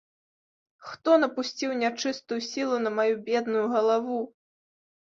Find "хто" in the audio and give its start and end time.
0.91-1.17